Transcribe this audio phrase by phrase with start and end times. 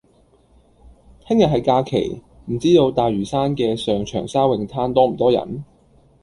[1.27, 5.63] 聽日係假期，唔知道大嶼山嘅上長沙泳灘多唔多人？